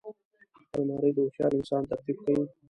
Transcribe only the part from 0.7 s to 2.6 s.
الماري د هوښیار انسان ترتیب ښيي